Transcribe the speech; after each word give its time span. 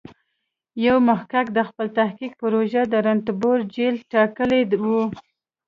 یو 0.85 0.97
محقق 1.09 1.47
د 1.57 1.59
خپل 1.69 1.87
تحقیق 1.99 2.31
پروژه 2.41 2.81
د 2.87 2.93
رنتبور 3.05 3.57
جېل 3.73 3.95
ټاکلی 4.13 4.61
و. 4.83 4.85